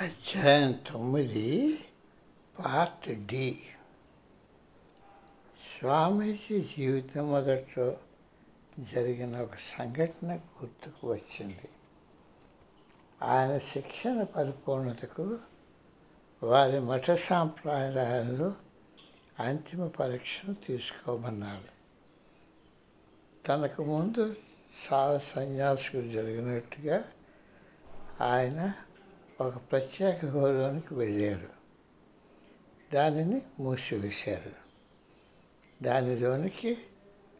[0.00, 1.78] అధ్యాయం తొమ్మిది
[2.58, 3.62] part D.
[5.78, 7.96] స్వామీజీ జీవితం మొదట్లో
[8.78, 11.68] జరిగిన ఒక సంఘటన గుర్తుకు వచ్చింది.
[13.22, 15.38] ఆయన శిక్షణ పరిపూర్ణతకు
[16.42, 18.54] వారి మఠ సాంప్రదాయంలో
[19.38, 21.78] అంతిమ పరీక్షను తీసుకోమన్నారు
[23.46, 24.36] తనకు ముందు
[24.92, 27.04] చాలా సన్యాసులు జరిగినట్టుగా
[28.20, 28.72] ఆయన
[29.40, 31.48] ఒక ప్రత్యేక గౌరవానికి వెళ్ళారు.
[32.94, 34.52] దానిని మూసివేశారు.
[35.84, 36.76] దానిలోనికి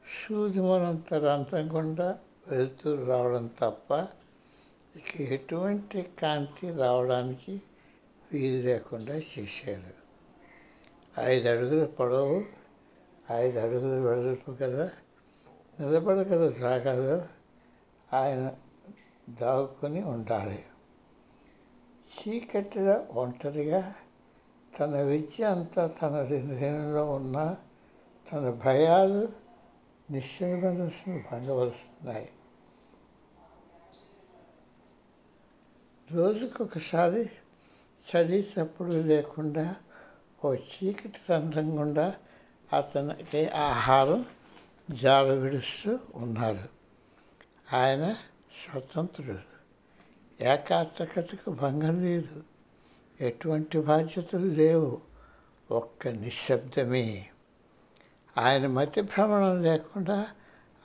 [0.08, 3.92] సూదిమనంత రంధ్రం గుండా వెళ్తూ రావడం తప్ప
[4.96, 7.62] ఇక ఎటువంటి కాంతి రావడానికి
[8.32, 9.94] వీలు లేకుండా చేశారు.
[11.20, 12.44] ఐదు అడుగుల పొడవు
[13.30, 14.90] ఐదు అడుగుల వెడల్పు కదా
[15.80, 17.24] నిలబడగల జాగాలో
[18.16, 18.54] ఆయన
[19.28, 20.64] దాగుకొని ఉండాలి.
[22.14, 23.94] చీకటిగా ఒంటరిగా
[24.80, 27.56] తన విద్య అంతా తన హృదయంలో ఉన్న
[28.32, 29.32] తన భయాలు
[30.10, 32.28] నిశ్చయ మనస్సును భంగపరుస్తున్నాయి.
[36.12, 37.30] రోజుకొకసారి
[38.08, 39.76] చలి చప్పుడు లేకుండా
[40.44, 42.14] ఓ చీకటి రంధ్రం గుండా
[42.72, 44.26] అతనికి ఆహారం
[44.90, 46.64] జాడ విడుస్తూ ఉన్నాడు
[47.76, 48.16] ఆయన
[48.60, 49.57] స్వతంత్రుడు.
[50.40, 52.42] ఏకాత్మకతకు భంగం లేదు.
[53.20, 55.00] ఎటువంటి బాధ్యతలు లేవు.
[55.70, 57.26] ఒక్క నిశ్శబ్దమే.
[58.38, 60.26] ఆయన మతి భ్రమణం లేకుండా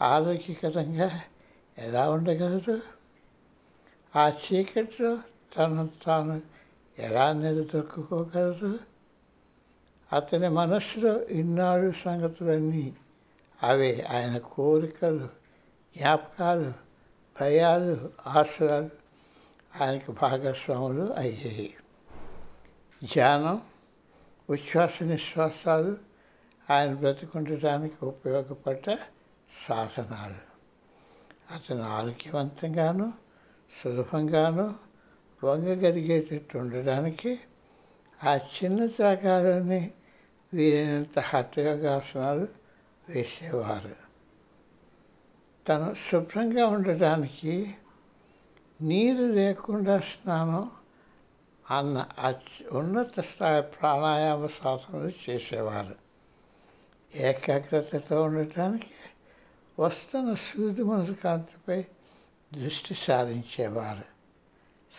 [0.01, 1.21] ఆరోగ్యకరంగా
[1.77, 2.81] ఎలా ఉండగలరు?
[4.15, 5.17] ఆ చీకటిలో
[5.57, 6.41] తను తాను
[6.99, 8.79] ఎలా నిలదొక్కుకోగలరు?
[10.13, 12.95] అతని మనస్సులో ఇన్నాడు సంగతులన్నీ
[13.63, 15.29] అవే ఆయన కోరికలు
[15.97, 16.73] జ్ఞాపకాలు
[17.39, 19.02] భయాలు ఆశలు
[19.81, 21.75] ఆయనకు భాగస్వాములు అయ్యాయి.
[23.03, 23.61] ధ్యానం
[24.49, 25.97] ఉచ్ఛ్వాస నిశ్వాసాలు
[26.69, 28.97] ఆయన బ్రతికుండటానికి ఉపయోగపడ్డ
[29.69, 30.53] సాధనాలు.
[31.53, 33.13] అతను ఆరోగ్యవంతంగాను
[33.83, 34.75] సులభంగాను
[35.43, 37.39] వంగగలిగేటట్టు ఉండడానికి
[38.23, 39.91] ఆ చిన్న జాగాలోనే
[40.53, 42.47] వీలైనంత హఠయోగాసనాలు
[43.09, 43.95] వేసేవారు.
[45.67, 47.75] తను శుభ్రంగా ఉండటానికి
[48.83, 50.71] నీరు లేకుండా స్నానం
[51.71, 52.07] అన్న
[52.71, 55.95] ఉన్నత స్థాయి ప్రాణాయామ సాధనలు చేసేవారు.
[57.15, 58.91] ఏకాగ్రతతో ఉండటానికి
[59.79, 61.81] వస్తున్న సూది మనసు కాంతిపై
[62.53, 64.03] దృష్టి సారించేవారు.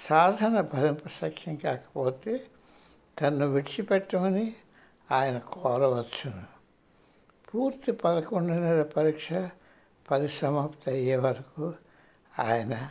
[0.09, 2.47] సాధన భరింప సఖ్యం కాకపోతే
[3.21, 4.55] తన్ను విడిచిపెట్టమని
[5.12, 6.43] ఆయన కోరవచ్చును.
[7.50, 9.33] పూర్తి పదకొండు నెలల పరీక్ష
[10.11, 11.75] పరిసమాప్తి అయ్యే వరకు
[12.39, 12.91] ఆయన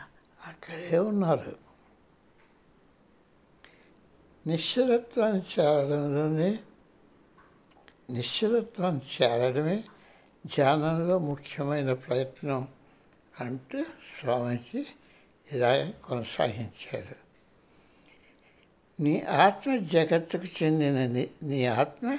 [0.68, 1.56] అక్కడే ఉన్నారు.
[4.46, 6.58] నిశ్చలత్వాన్ని చేరడంలోనే
[8.10, 9.84] నిశ్చలత్వాన్ని చేరడమే
[10.46, 12.68] ధ్యానంలో ముఖ్యమైన ప్రయత్నం
[13.40, 14.86] అంటూ స్వామీజీ
[15.52, 17.16] ఇలా కొనసాగించారు.
[19.02, 22.18] నీ ఆత్మ జగత్తుకు చెందిన నీ ఆత్మ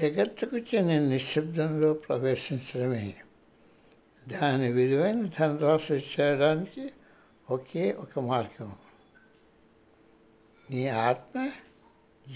[0.00, 3.14] జగత్తుకు చెందిన నిశ్శబ్దంలో ప్రవేశించడమే.
[4.28, 6.90] దాని విలువైన ధనరాశి చేయడానికి
[7.50, 8.72] ఒకే ఒక మార్గం.
[10.70, 11.50] నీ ఆత్మ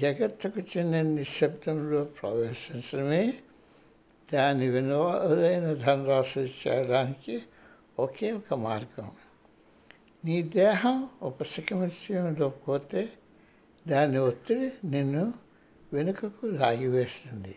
[0.01, 3.35] జగత్తుకు చెందిన నిశ్శబ్దంలో ప్రవేశించడమే
[4.33, 7.43] దాని వినోదైన ధనరాశి చేయడానికి
[7.99, 9.11] ఒకే ఒక మార్గం.
[10.25, 13.09] నీ దేహం ఉపశమనంలో పోతే
[13.89, 15.33] దాని ఒత్తిడి నిన్ను
[15.93, 17.55] వెనుకకు లాగివేస్తుంది.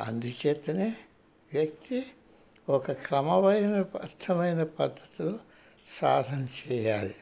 [0.00, 0.96] అందుచేతనే
[1.54, 2.06] వ్యక్తి
[2.68, 5.38] ఒక క్రమమైన అర్థమైన పద్ధతిలో
[6.00, 7.14] సాధన చేయాలి.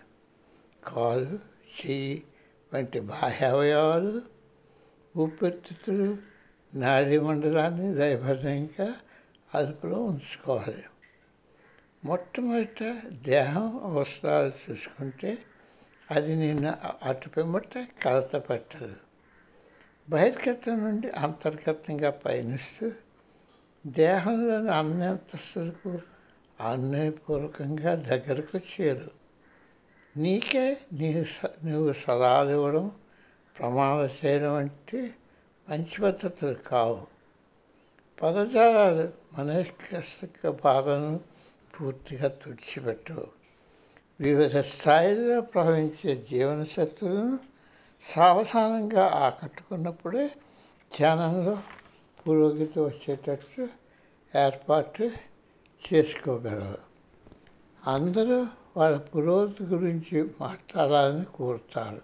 [0.84, 1.38] కాలు
[1.78, 2.22] చెయ్యి
[2.74, 4.22] వంటి బాహ్య అవయవాలు
[5.16, 6.16] ఊపిరితిత్తులు
[6.74, 8.94] నాడీ మండలాన్ని దయబద్ధంగా
[9.54, 10.84] అదుపులో ఉంచుకోవాలి.
[12.04, 15.38] మొట్టమొదట దేహం అవసరాలు చూసుకుంటే
[16.10, 18.96] అది నిన్ను అటు పిమ్మట కలత పెట్టదు.
[20.10, 22.92] బహిర్గతం నుండి అంతర్గతంగా పయనిస్తూ
[23.86, 25.98] దేహంలోని అన్యంతస్తులకు
[26.60, 29.10] అన్యపూర్వకంగా దగ్గరకు చేరు
[30.16, 31.24] నీకే నీ
[31.64, 32.92] నువ్వు సలహాలు ఇవ్వడం
[33.58, 35.14] ప్రమాదం చేయడం అంటే
[35.70, 37.06] మంచి పద్ధతులు కావు.
[38.22, 41.20] పదజాలాలు మనస్క బాధను
[41.80, 43.26] పూర్తిగా తుడిచిపెట్టవు.
[44.20, 47.38] వివిధ స్థాయిల్లో ప్రవహించే జీవన శక్తులను
[48.02, 50.30] సావధానంగా ఆకట్టుకున్నప్పుడే
[50.98, 51.58] ధ్యానంలో
[52.26, 53.68] పురోగతి వచ్చేటట్టు
[54.38, 55.10] ఏర్పాటు
[55.92, 56.78] చేసుకోగలరు.
[57.86, 58.46] అందరూ
[58.76, 62.00] వాళ్ళ పురోగతి గురించి మాట్లాడాలని కోరుతారు.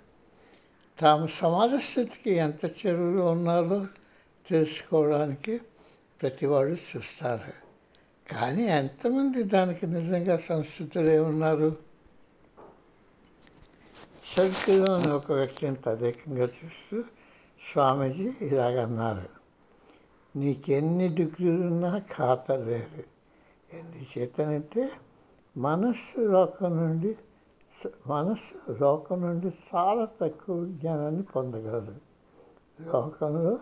[0.98, 3.86] తాము సమాజ స్థితికి ఎంత చెరువులో ఉన్నారో
[4.48, 5.60] తెలుసుకోవడానికి
[6.22, 7.52] ప్రతివాడు చూస్తారు.
[8.32, 11.76] కానీ ఎంతమంది దానికి నిజంగా సంస్కృతులే ఉన్నారు?
[14.36, 17.02] సర్కిల్లోని ఒక వ్యక్తిని తదేకంగా చూస్తూ
[17.72, 19.28] స్వామీజీ ఇలాగన్నారు.
[20.36, 23.11] నీకెన్ని డిగ్రీలున్నా ఖాతా లేదు.
[23.72, 24.90] ఎందుచేతనంటే
[25.56, 27.16] మనస్సు లోకం నుండి
[28.06, 31.94] మనస్సు లోకం నుండి చాలా తక్కువ జ్ఞానాన్ని పొందగలదు.
[32.80, 33.58] లోకంలో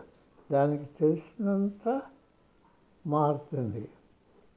[0.52, 2.02] దానికి తెలిసినంత
[3.06, 3.88] మారుతుంది.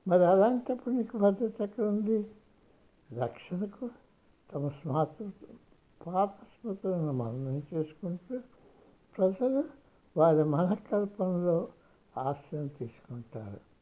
[0.07, 2.31] మరి అలాంటప్పుడు నీకు భద్రత ఎక్కడ ఉంది
[3.19, 3.89] రక్షణకు
[4.53, 5.31] తమ స్మార్త
[6.07, 8.39] పాత స్మృతులను మననం చేసుకుంటూ
[9.17, 9.63] ప్రజలు
[10.17, 11.67] వారి మనకల్పనలో
[12.17, 13.72] ఆశ్రయం తీసుకుంటారు.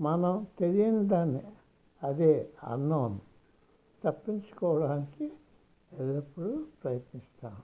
[0.00, 1.42] మనం తెలియని దాన్ని
[2.02, 3.18] అదే అన్నోన్
[4.04, 5.32] తప్పించుకోవడానికి
[5.92, 7.62] ఎల్లప్పుడూ ప్రయత్నిస్తాం.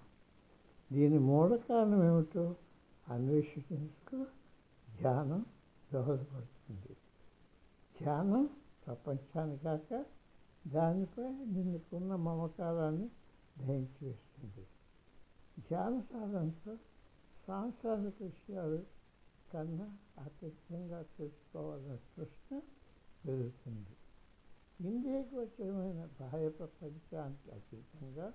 [0.93, 2.55] దీని మూల కారణం ఏమిటో
[3.09, 4.27] అన్వేషించుకు
[5.01, 5.47] ధ్యానం
[5.93, 6.97] దోహదపడుతుంది.
[8.01, 8.49] ధ్యానం
[8.87, 10.05] ప్రపంచాన్ని కాక
[10.67, 13.09] దానిపై నిన్నుకున్న మమకారాన్ని
[13.59, 14.67] దహించి వేస్తుంది.
[15.59, 16.77] ధ్యాన సాధనతో
[17.47, 19.02] సాంసారిక విషయాలు
[19.55, 22.61] కన్నా అత్యధికంగా తెలుసుకోవాలన్న ప్రశ్న
[23.27, 23.97] పెరుగుతుంది.
[24.89, 28.33] ఇంద్రియగోచరమైన బాహ్య ప్రపంచానికి అతీతంగా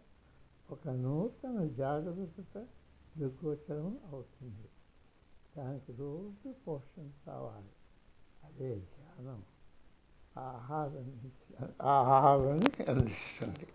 [0.72, 2.66] ఒక నూతన జాగ్రత్త
[3.18, 4.70] దృగోచరం అవుతుంది.
[5.58, 7.70] దానికి రోజు పోషణ కావాలి.
[8.44, 9.44] అదే ధ్యానం.
[10.38, 11.32] ఆహారం
[11.82, 13.68] ఆహారాన్ని అందిస్తుంది.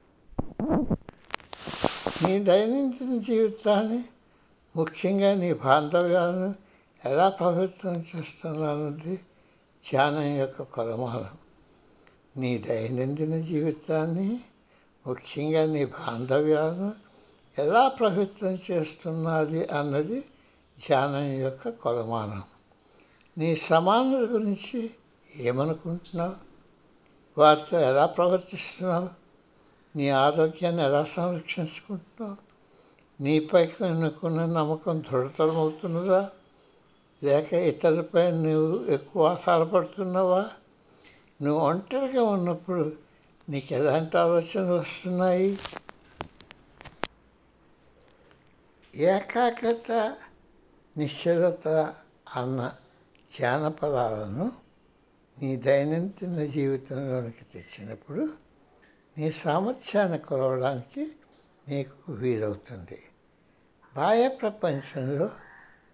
[2.27, 4.05] నీ దైనందిన జీవితాన్ని
[4.77, 6.72] ముఖ్యంగా నీ బాంధవ్యాలను
[7.05, 9.17] ఎలా ప్రభుత్వం చేస్తున్నానది
[9.91, 11.39] ధ్యానం యొక్క కొలమానం.
[12.37, 14.41] నీ దైనందిన జీవితాన్ని
[15.07, 16.93] ముఖ్యంగా నీ బాంధవ్యాలను
[17.59, 20.21] ఎలా ప్రభుత్వం చేస్తున్నది అన్నది
[20.89, 22.43] ధ్యానం యొక్క కొలమానం.
[23.39, 24.91] నీ సమానుల గురించి
[25.37, 26.37] ఏమనుకుంటున్నావు?
[27.39, 29.09] వారితో ఎలా ప్రవర్తిస్తున్నావు?
[29.97, 32.37] నీ ఆరోగ్యాన్ని ఎలా సంరక్షించుకుంటున్నావు?
[33.23, 36.31] నీపై అనుకున్న నమ్మకం దృఢతరమవుతున్నదా?
[37.23, 40.51] లేక ఇతరులపై నువ్వు ఎక్కువ ఆధారపడుతున్నావా?
[41.43, 42.97] నువ్వు ఒంటరిగా ఉన్నప్పుడు
[43.49, 45.59] నీకు ఎలాంటి ఆలోచనలు వస్తున్నాయి?
[48.95, 50.17] ఏకాగ్రత
[50.97, 51.69] నిశ్చలత
[52.37, 52.73] అన్న
[53.41, 54.53] జానపదాలను
[55.43, 58.29] నీ దైనందిన జీవితంలోనికి తెచ్చినప్పుడు
[59.19, 61.13] నీ సామర్థ్యాన్ని కొలవడానికి
[61.69, 63.03] నీకు వీలవుతుంది.
[63.97, 65.31] బాహ్య ప్రపంచంలో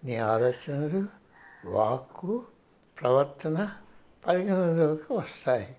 [0.04, 1.18] నీ ఆలోచనలు
[1.64, 2.44] వాక్కు
[3.02, 3.70] ప్రవర్తన
[4.26, 5.76] పరిగణలోకి వస్తాయి.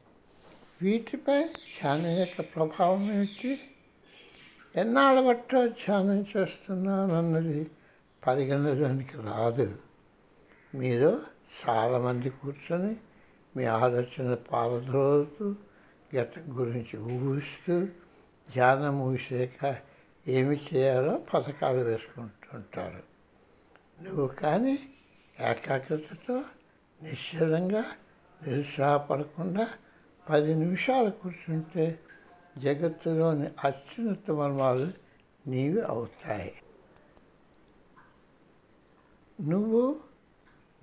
[0.82, 3.60] వీటిపై ధ్యానం యొక్క ప్రభావం ఏమిటి?
[4.76, 7.72] ఎన్నాళ్ళ బట్టో ధ్యానం చేస్తున్నానన్నది
[8.28, 9.78] పరిగణలోనికి రాదు.
[10.76, 11.22] మీరు
[11.70, 12.96] చాలామంది కూర్చొని
[13.58, 15.56] మీ ఆలోచన పారద్రోలుతూ
[16.16, 17.86] గతం గురించి ఊహిస్తూ
[18.54, 19.76] ధ్యానం ఊసాక
[20.28, 23.04] ఏమి చేయాలో పథకాలు వేసుకుంటుంటారు.
[24.04, 24.80] నువ్వు కానీ
[25.42, 26.44] ఏకాగ్రతతో
[27.04, 27.84] నిశ్చలంగా
[28.48, 29.68] నిరుత్సాహపడకుండా
[30.30, 32.00] పది నిమిషాలు కూర్చుంటే
[32.58, 34.88] జగత్తులోని అత్యున్నత మర్మాలు
[35.50, 36.56] నీవి అవుతాయి.
[39.42, 40.00] నువ్వు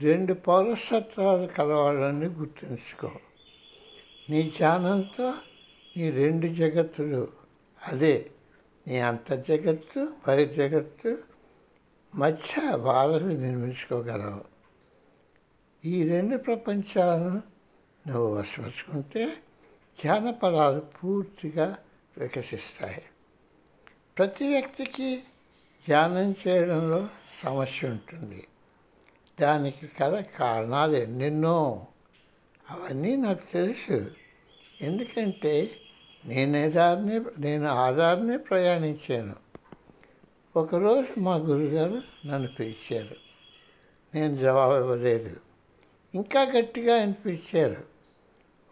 [0.03, 3.11] రెండు పౌరసత్వాలు కలవాలని గుర్తుంచుకో.
[4.31, 5.35] నీ ధ్యానంతో
[5.97, 7.29] నీ రెండు జగత్తులు
[7.83, 8.31] అదే
[8.89, 11.19] నీ అంతర్జగత్తు బహిర్జగత్తు
[12.15, 14.56] మధ్య వాళ్ళని నిర్మించుకోగలవు.
[15.87, 17.43] ఈ రెండు ప్రపంచాలను
[18.09, 19.33] నువ్వు వశపరుచుకుంటే
[20.05, 21.77] జానపదాలు పూర్తిగా
[22.19, 23.03] వికసిస్తాయి.
[24.19, 25.17] ప్రతి వ్యక్తికి
[25.87, 28.47] ధ్యానం చేయడంలో సమస్య ఉంటుంది.
[29.41, 31.87] దానికి కల కారణాలు ఎన్నెన్నో
[32.71, 34.11] అవన్నీ నాకు తెలుసు.
[34.81, 35.71] ఎందుకంటే
[36.27, 39.35] నేనే దారిని నేను ఆధారనే ప్రయాణించాను.
[40.57, 43.17] ఒకరోజు మా గురుగారు నన్ను పిలిచారు.
[44.15, 45.46] నేను జవాబు ఇవ్వలేదు.
[46.17, 47.85] ఇంకా గట్టిగా అనిపించారు.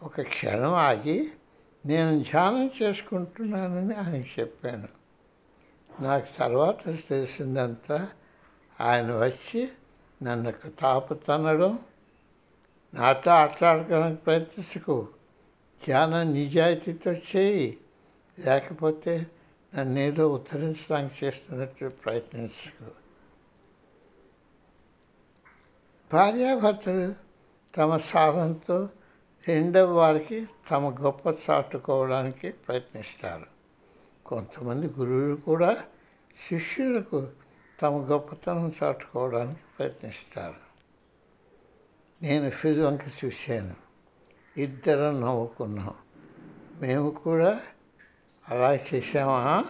[0.03, 1.31] ఒక క్షణం ఆగి
[1.87, 4.89] నేను ధ్యానం చేసుకుంటున్నానని ఆయన చెప్పాను.
[6.03, 8.09] నాకు తర్వాత తెలిసిందంతా
[8.81, 9.69] ఆయన వచ్చి
[10.23, 11.79] నన్ను తాపు తనడం
[12.95, 15.09] నాతో ఆటలాడడానికి ప్రయత్నించుకో.
[15.87, 17.79] ధ్యానం నిజాయితీతో చేయి.
[18.39, 19.27] లేకపోతే
[19.75, 22.91] నన్ను ఏదో ఉత్తరించడానికి చేస్తున్నట్టు ప్రయత్నించుకో.
[26.13, 27.24] భార్యాభర్తలు
[27.77, 28.89] తమ సాధనతో
[29.49, 33.47] రెండవ వారికి తమ గొప్ప చాటుకోవడానికి ప్రయత్నిస్తారు.
[34.27, 35.85] కొంతమంది గురువులు కూడా
[36.49, 37.29] శిష్యులకు
[37.83, 40.55] తమ గొప్పతనం చాటుకోవడానికి ప్రయత్నిస్తారు.
[42.23, 43.75] నేను ఫిజు వంక చూశాను.
[44.57, 45.95] ఇద్దరం నవ్వుకున్నాం.
[46.81, 47.61] మేము కూడా
[48.49, 49.65] అలా చేసామా